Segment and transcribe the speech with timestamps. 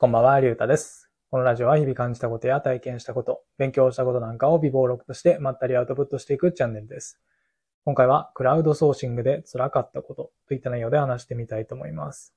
[0.00, 1.10] こんばんは、りゅうたです。
[1.28, 7.20] このラジオは日々感じたことや体験したこと、勉強したことなんかを微暴録としてまったりアウトプットしていくチャンネルです。
[7.84, 12.32] 今回はクラウドソーシングで辛かったことといった内容で話してみたいと思います。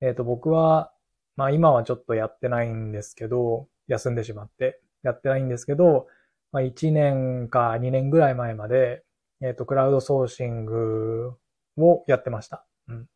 [0.00, 0.92] えっ、と、僕は、
[1.34, 6.06] まあ今はちょっとやってないんですけど、休んでしまってやってないんですけど、
[6.52, 9.02] まあ1年か2年ぐらい前まで、
[9.40, 11.32] えっ、と、クラウドソーシング
[11.76, 12.64] をやってました。
[12.86, 13.08] うん。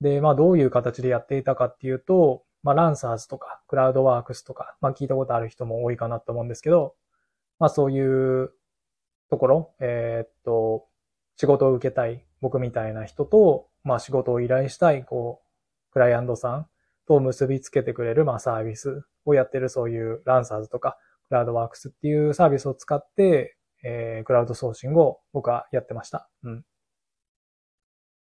[0.00, 6.94] で、まあどういう形でやっていたかっていうと、まあランサーズとか、クラウドワークスとか、まあ聞いたことある人も多いかなと思うんですけど、
[7.58, 8.52] まあそういう
[9.30, 10.86] ところ、えーっと、
[11.36, 15.42] 仕事を受けたい僕みたいな人と、まあ仕事を依頼したい、こ
[15.90, 16.66] う、クライアントさん
[17.06, 26.28] と結びつけてくれる、まあサービスをやってるそういうランサーズとか、クラウドワークスっていうサービスを使って、えークラウドソーシングを僕はやってました。
[26.42, 26.64] うん。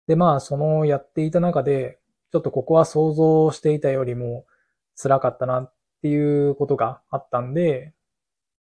[0.07, 1.99] で、まあ、そのやっていた中で、
[2.33, 4.47] ちょっとここは想像していたよりも
[5.01, 7.93] 辛かったなっていうことがあったんで、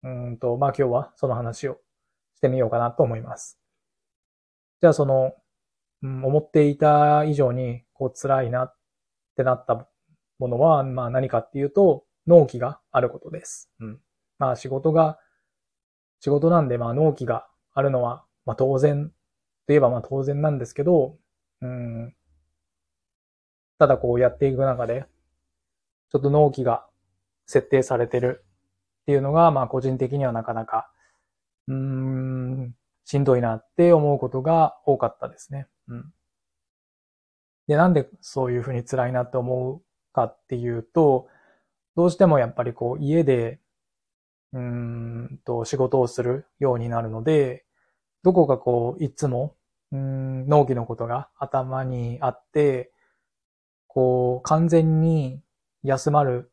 [0.03, 1.79] うんと、まあ今日はその話を
[2.37, 3.59] してみようかなと思います。
[4.81, 5.35] じゃあその、
[6.03, 8.77] うん思っていた以上にこう辛いなっ
[9.37, 9.87] てなった
[10.39, 13.71] ものは、まあ何かっていうと、納期があることです。
[13.81, 14.01] うん。
[14.39, 15.19] まあ仕事が、
[16.21, 19.13] 仕事なんでまあ納期があるのは、まあ当然
[19.71, 21.17] といえばまあ当然なんですけど、
[21.61, 22.13] うん、
[23.79, 25.05] ただこうやっていく中で、
[26.11, 26.89] ちょっと納期が
[27.47, 28.45] 設定されてる
[29.03, 30.91] っていうのが、まあ個人的にはなかなか、
[31.69, 35.69] うーん、しんどいなって思うことが多かったですね。
[35.87, 36.13] うん。
[37.69, 39.83] で、なんでそういうふうに辛いなって思う
[40.13, 41.29] かっていうと、
[41.95, 43.61] どうしてもやっぱりこう家で、
[44.53, 47.65] うんと仕事をするようになるので、
[48.25, 49.55] どこかこういつも
[49.93, 52.93] うん、納期のことが頭にあって、
[53.89, 55.43] こう、完全に
[55.83, 56.53] 休まる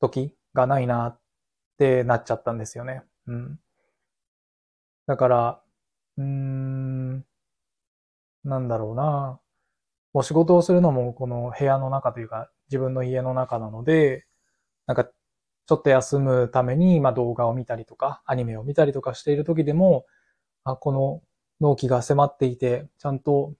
[0.00, 1.20] 時がないなっ
[1.78, 3.02] てなっちゃったんですよね。
[3.26, 3.60] うん。
[5.06, 5.62] だから、
[6.18, 7.24] うーん、
[8.44, 9.40] なんだろうな。
[10.14, 14.26] お仕事をするのもこの部屋の中というか自分の家の中なので、
[14.86, 20.06] なんかちょっと休むために、まあ動画を見たりとか、アニメを見たりとかしている時でも、
[20.64, 21.22] あ、この
[21.60, 23.54] 納期が迫っていて、ちゃんと、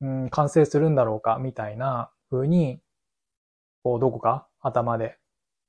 [0.00, 2.80] うん、完成するんだろうか、みたいな風に、
[3.82, 5.18] こう、どこか頭で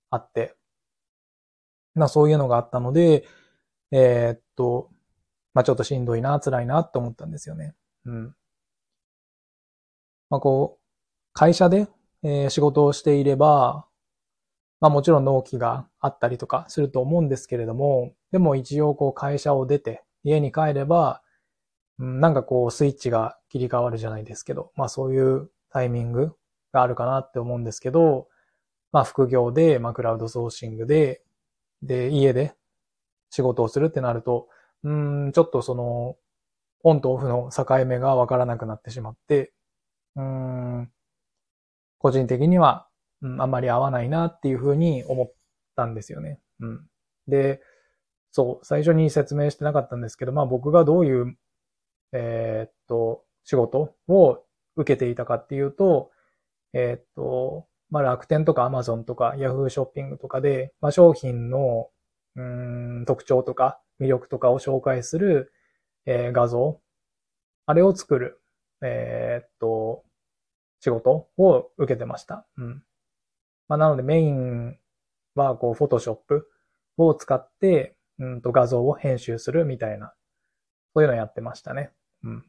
[0.09, 0.55] あって、
[1.95, 3.25] まあそういうのがあったので、
[3.91, 4.89] えーっと、
[5.53, 7.75] まあちょっとしんどいな、辛いなって思ったんですよね。
[8.05, 8.35] うん。
[10.29, 10.83] まあこう、
[11.33, 11.87] 会社で、
[12.23, 13.87] えー仕事をしていれば、
[14.79, 21.22] まあもちろん納期があったりとかすると思うんですけれども、でも一応こう会社を出て家に帰れば、
[21.99, 26.35] なんかこうスイッチが切り替わるじゃないですけど、まあそういうタイミング
[26.71, 28.27] があるかなって思うんですけど、
[28.91, 31.21] まあ副業で、まあクラウドソーシングで、
[31.81, 32.55] で、家で
[33.29, 34.47] 仕事をするってなると、
[34.83, 36.15] うん、ちょっとその、
[36.83, 39.53] オンとオフの境目がわからなくなってしまって、
[40.15, 40.91] うん、
[41.97, 42.87] 個人的には、
[43.21, 45.33] うん、あんまり合わないなっていうふうに思っ
[45.75, 46.39] たんですよね。
[46.59, 46.85] うん。
[47.27, 47.61] で、
[48.31, 51.37] そう、最初に説明してなかったんですけど、まあ僕がどういう
[52.13, 54.39] えーっと、仕事を
[54.75, 56.11] 受けていたかっていうと、
[56.73, 61.89] えーっと、まあ、楽天とか Amazon とか Yahoo ショッピングとかで、まあ、商品の、
[62.35, 65.51] うん、特徴とか魅力とかを紹介する、
[66.05, 66.79] えー画像、
[67.65, 68.41] あれを作る、
[68.81, 70.03] えーっと、
[70.79, 72.45] 仕事を受けてました。
[72.57, 72.83] うん。
[73.67, 74.77] まあ、なのでメイン
[75.35, 76.17] は、こう、Photoshop
[76.97, 80.13] を使って、うんと画像を編集するみたいな、
[80.93, 81.91] そういうのをやってましたね。
[82.23, 82.45] うん。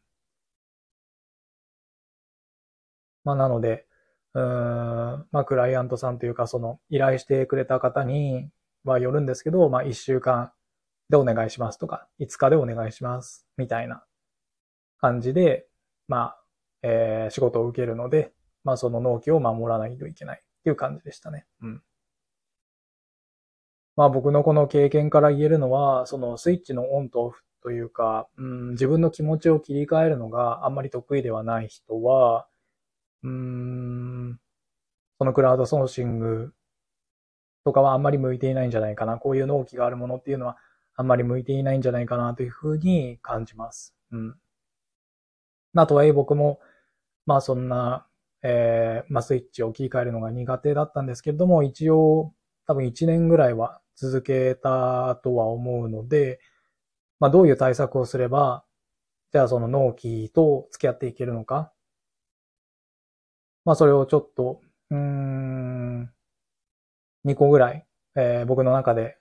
[3.24, 3.86] まあ、なので、
[4.34, 4.42] うー
[5.16, 8.48] ん、まあ、クライアントさんというか、その、依頼してくれた方に
[8.84, 10.52] はよるんですけど、まあ、1週間
[11.10, 14.04] でお願いしますとか、5日でお願いします、みたいな
[15.00, 15.66] 感じで、
[16.08, 16.44] まあ、
[16.82, 18.32] えー仕事を受けるので、
[18.64, 21.46] まあ、その納期を守らないといけないっていう感じでしたね。
[21.62, 21.82] うん。
[23.96, 32.46] まあ、僕のこの経験から言えるのは、そのスイッチのオンとオフというか、うん、自分の気持ちを切り替えるのがあんまり得意ではない人は、
[33.22, 34.38] うん、
[35.18, 36.52] そのクラウドソーシング
[37.64, 39.16] とかはあんまり向いていないんじゃないかな。
[39.16, 40.58] こういう納期があるものっていうのは
[40.94, 43.94] あんまり向いていないんじゃないかなというふうに感じます。
[44.12, 44.36] うん。
[45.72, 46.60] まあ、とはいえ僕も、
[47.24, 48.06] まあそんな、
[48.42, 52.34] えー、まあスイッチを切り替えるのが苦手だったんですけれども、一応
[52.66, 56.40] 多分1年ぐらいは続けたとは思うので、
[57.20, 58.64] まあどういう対策をすれば、
[59.32, 61.72] じゃあその納期と付き合っていけるのか。
[63.64, 66.10] まあそれをちょっと、うん、
[67.24, 69.16] 2個ぐらい、えー僕の中で、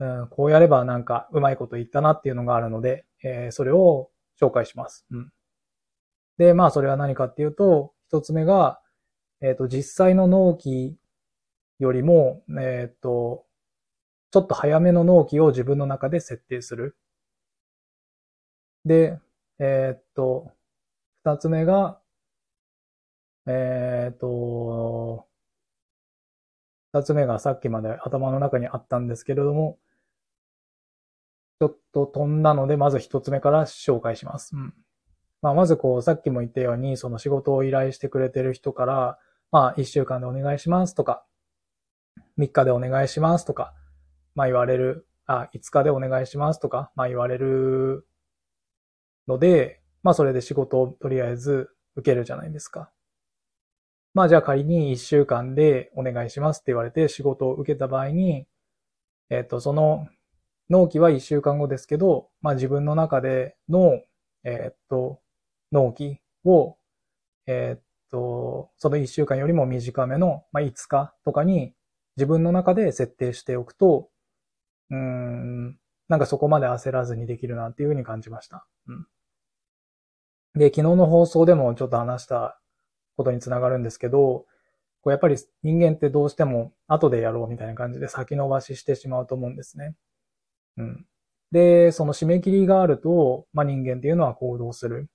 [0.00, 4.10] うん、こうやればなんかうまいこと言ったなっていうのがあるので、えーそれを
[4.40, 5.06] 紹介します。
[5.10, 5.32] うん。
[6.38, 8.80] で、まあそれは何かっていうと、一つ目が、
[9.40, 10.96] えっ、と、実際の納期
[11.78, 13.44] よりも、えっ、と、
[14.30, 16.96] ちょっと早めの納期を自分の中で設定する。
[18.84, 19.18] で、
[19.58, 20.52] えっ、と、
[21.24, 22.00] 二つ目が、
[23.46, 25.26] えっ、と、
[26.92, 29.78] 二つ目がさっきまで頭の中にあったんですけれども、
[31.60, 34.56] ちょっと飛んだので、まず一つ目から紹介します。
[34.56, 34.74] うん。
[35.42, 39.18] まあ、まずこう、さっきも言ったように、その仕事を依頼してくれてる人から、
[39.50, 41.24] まあ、一週間でお願いしますとか、
[42.36, 43.74] 三日でお願いしますとか、
[44.38, 48.06] まあ言われる、あ、五日でお願いしますとか、まあ言われる
[49.26, 52.88] ので、まあそれで仕事をとりあえず受けるじゃないですか。
[54.14, 58.46] まあじゃあ仮に一週間でお願いしますって言われて仕事を受けた場合に、
[59.28, 60.06] えっ、と、その
[60.70, 64.00] 納期は一週間後ですけど、まあ自分の中での、
[64.44, 65.18] えっ、と、
[65.72, 66.76] 納期を、
[67.48, 71.74] えっ、と、その一週間よりも短めの、まあ5日とかに
[72.16, 74.10] 自分の中で設定しておくと、
[74.90, 78.66] うん、なんかそこまで焦らずにできるなっていうふうに感じました。
[78.86, 79.06] うん。
[80.54, 82.58] で、昨日の放送でもちょっと話した
[83.16, 84.46] ことにつながるんですけど、
[85.02, 89.94] こうやっぱり人間ってどうしても後でやろうみたいな感じで先延ばししてしまうと思うんですね。
[90.76, 91.06] うん。
[91.52, 95.08] で、その締め切りがあると、まあ人間っていうのは行動する。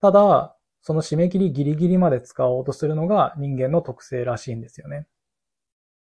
[0.00, 5.06] ただ、その締め切りギリギリまで使おうとするのが人間の特性らしいんですよね。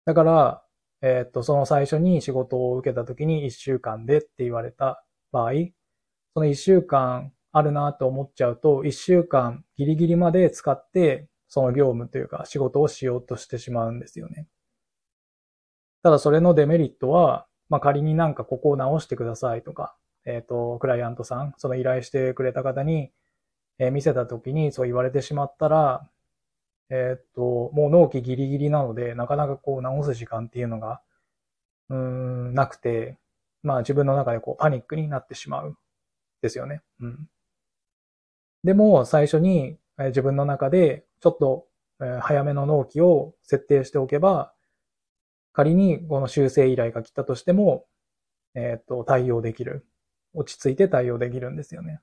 [0.04, 0.64] だから、
[1.02, 5.52] えーっと、その最初に仕事を受けた時に1週間でって言われた場合、
[6.34, 14.46] その1週間あるなと思っちゃうと、1週間ギリギリまで使って、その業務というか仕事をしようとしてしまうんですよね。
[16.02, 23.10] ただそれのデメリットは、まあ、仮になんかここを直してくださいとか、えっ、と、クライアントさん、その依頼してくれた方に、
[23.78, 26.08] え見せた時にそう言われてしまったら、
[26.92, 31.00] えっ、と、もう納期ギリギリなので、なかなかこう直す時間っていうのが、
[31.88, 33.18] うん、なくて、
[33.62, 35.76] まあ自分の中でこうパニックになってしまう。
[36.42, 36.82] ですよね。
[37.00, 37.28] うん。
[38.64, 41.66] でも、最初に、え自分の中で、ちょっと、
[42.00, 44.52] え早めの納期を設定しておけば、
[45.52, 47.86] 仮にこの修正依頼が来たとしても、
[48.54, 49.86] えっ、と、対応できる。
[50.34, 52.00] 落ち着いて対応できるんですよね。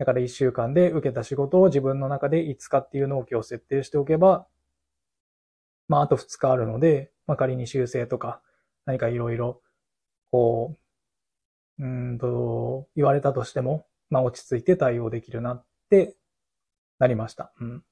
[0.00, 4.46] だから1週間で受けた仕事を自分の中で5日っていう納期を設定しておけば、
[5.88, 8.40] まあ、あと2日あるので、まあ、仮に修正とか、
[8.86, 9.60] 何かいろいろ、
[10.30, 10.78] こ
[11.78, 16.16] う、うんと、言われたとしても、まあ、落ち着いて対応できるなって
[16.98, 17.52] なりました。
[17.60, 17.82] うん。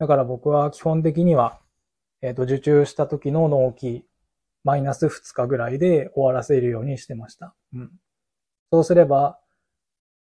[0.00, 1.60] だから僕は基本的には、
[2.20, 4.04] えっ、と、受注した時の納期、
[4.64, 7.54] マイナス2日ぐらいで終わらせるようにしてました。
[7.74, 7.92] うん。
[8.72, 9.38] そうすれば、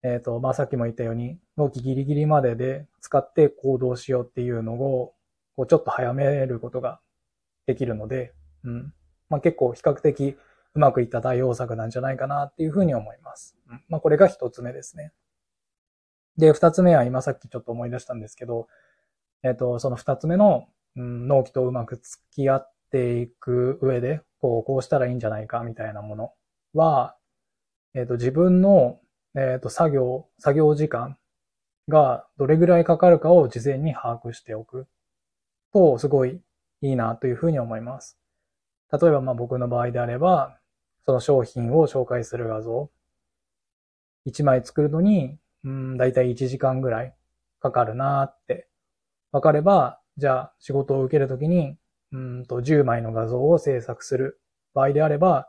[0.05, 5.15] えっ、と、まあ、さっきも言ったように、納期ギリギリまでで使って行動しようっていうのを、
[5.57, 7.01] こうちょっと早めることが
[7.67, 8.35] できるので、
[8.65, 8.93] うん。
[9.31, 10.37] まあ、結構比較的
[10.75, 13.57] うまくいった対応策なんじゃないかなっていうふうに思います。
[13.71, 15.13] うん、まあ、これが一つ目ですね。
[16.37, 18.67] で、二つ目は今さっきちょっと思い出したんですけど、
[19.43, 20.67] えっ、と、その二つ目の、
[20.97, 26.33] うん、納期とうまく付き合っていく上で、こう、こうしたらいいんじゃないかみたいなもの
[26.75, 27.17] は、
[27.95, 28.99] えっ、と、自分の、
[29.37, 31.17] えっ、と、作業、作業時間
[31.89, 34.87] がどれぐらいかかるかを事前に把握しておく
[35.73, 36.41] と、すごい
[36.81, 38.19] いいなというふうに思います。
[38.93, 40.59] 例えば、まあ僕の場合であれば、
[41.05, 42.91] その商品を紹介する画像、
[44.27, 47.15] 1枚作るのに、うん、だいたい1時間ぐらい
[47.61, 48.69] かかるなって
[49.33, 51.77] 分かれば、じゃあ仕事を受けるときに、
[52.13, 54.41] うんと10枚の画像を制作する
[54.73, 55.49] 場合であれば、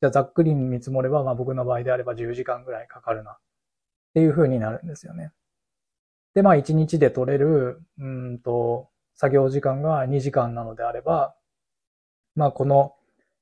[0.00, 3.38] じゃあざっくり見積もれば、まあ僕の場合であれば10時間ぐらいかかるなっ
[4.14, 5.32] ていう風になるんですよね。
[6.34, 11.34] で、まあ1日で取れる、うんと、作業時間が2時間なのであれば、
[12.36, 12.94] まあこの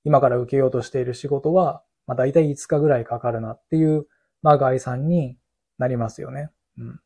[0.04, 4.06] 今から受けようとしている仕事は、まあ大体5日ぐらいかかるなっていう、
[4.42, 5.36] まあ概算に
[5.78, 6.50] なりますよね。
[6.78, 7.00] うん。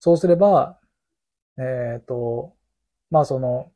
[0.00, 0.80] そうすれば、
[1.58, 2.54] えっ、と、
[3.10, 3.70] まあその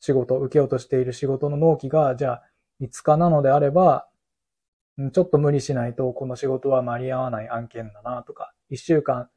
[0.00, 2.42] 仕事、受けようとしている仕事の納期が、じゃあ
[2.80, 4.08] 5日なのであれば、
[5.12, 9.28] ちょっと無理しないとこの仕事は間に合わない案件だなとか、1週間、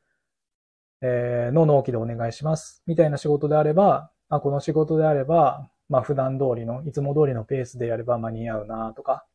[1.03, 2.83] の納期でお願いします。
[2.85, 9.25] みたいな仕事であれば、あ、この仕事であれば、まあ普段通りの、いつも通りのペースでやれば間に合うなとか、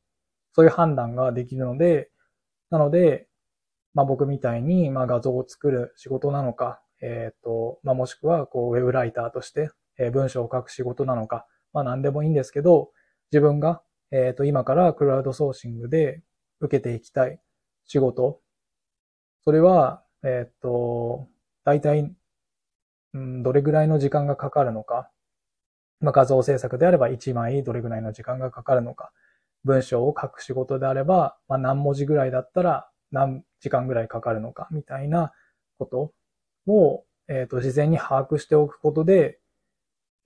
[0.52, 2.10] そういう判断ができるので、
[2.70, 3.26] なので、
[3.94, 9.70] まあ僕みたいに、まあ画像を作る仕事なのか、えっ、と、まあ、もしくは、こう、ウェブライターとして、
[10.12, 12.90] 文章を書く仕事なのか、まあ、何でもいいんですけど、
[13.32, 16.22] 自分が、えっ、と、今からクラウドソーシングで
[16.60, 17.40] 受けていきたい
[17.86, 18.40] 仕事、
[19.44, 21.28] それは、えっ、と、
[21.64, 22.12] 大体、
[23.14, 25.10] うん、どれぐらいの時間がかかるのか、
[26.00, 29.12] まあ、画像制作であれば1枚どれぐらいの時間がかかるのか、
[29.64, 35.32] 文章を書く仕事であれば、まあ、何文字ぐらいだったら何時間ぐらいかかるのか、みたいな
[35.78, 36.12] こと
[36.70, 39.40] を、えっ、ー、と、事前に把握しておくことで、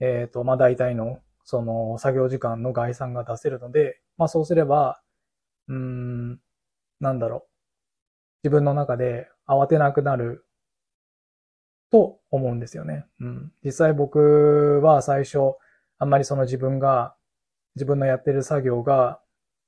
[0.01, 1.21] えっ、ー、と、まあ、大体の、
[1.51, 5.01] その、作業時間の概算が出せるので、まあ、そうすれば、
[5.67, 6.41] うーん、
[7.01, 7.43] なんだろう。
[8.45, 10.47] 自分の中で慌てなくなる
[11.91, 13.05] と思うんですよね。
[13.19, 13.53] うん。
[13.65, 15.57] 実際僕は最初、
[15.99, 17.17] あんまりその自分が、
[17.75, 19.21] 自分のやってる作業が、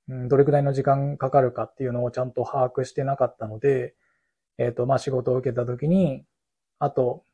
[0.07, 3.97] うん、どれくらいの時間かかるかっていうのをちゃんと把握してなかったので、
[4.57, 6.25] えっ、ー、と、まあ、仕事を受けた時に、
[6.79, 7.25] あと、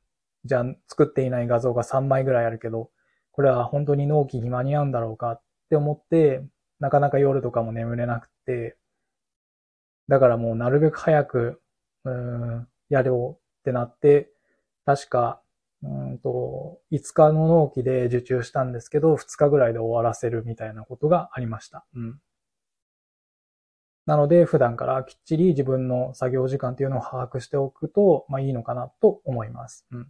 [0.46, 2.90] じゃあ作っていない画像が3枚ぐらいあるけど、
[3.38, 6.44] これは本当に納期に間に合うんだろうかって思って、
[6.80, 8.76] なかなか夜とかも眠れなくて、
[10.08, 11.62] だからもうなるべく早く、
[12.04, 14.32] うん、やろうってなって、
[14.84, 15.40] 確か、
[15.84, 21.86] うんと、5日の納期で受注したんですけど、2日ぐらいで終わらせるみたいなことがありました。
[21.94, 22.18] うん。
[24.06, 29.86] なので、普段からきっちり自分の作業時間っていうのを把握しておくと、まあいいのかなと思います。
[29.92, 30.08] うん。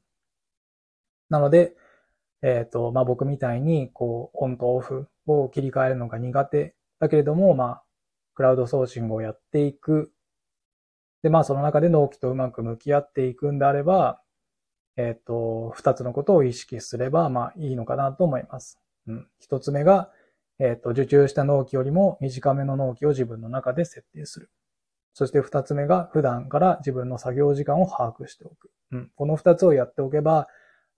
[1.29, 1.77] なので、
[2.43, 7.83] えっ、ー、と、まあ僕みたいに、こう、オンとオフを切り替えるのが苦手だけれども、まあ、
[8.35, 10.13] クラウドソーシングをやっていく。
[11.23, 14.21] で、まあその中で納期とうまく向き合っていくんであれば、
[14.97, 18.81] えっ、ー、と、二つのことを意識すれば、まあいいのかなと思います。
[19.09, 19.27] うん。
[19.41, 20.11] 一つ目が、
[20.61, 24.51] えっ、ー、と、受注した納期よりも短めの納期を自分の中で設定する。
[25.15, 28.71] そして二つ目が、普段から自分の作業時間を把握しておく。
[28.93, 29.11] うん。
[29.17, 30.47] この二つをやっておけば、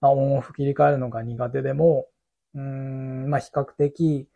[0.01, 2.07] まあ、オンオフ切り替えるのが苦手でも、
[2.53, 4.27] うん、まあ、比較的、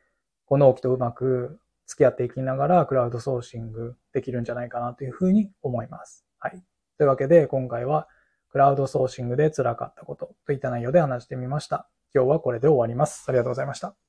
[0.45, 6.25] この納期とうまく付き合っていきながら、クラウドソーシングできるんじゃないかなというふうに思います。
[6.39, 6.63] はい。
[6.97, 8.07] というわけで、今回は、
[8.49, 11.89] クラウドソーシングで辛かったことといった内容で話してみました。
[12.13, 13.25] 今日はこれで終わります。
[13.27, 14.04] ありがとうございました。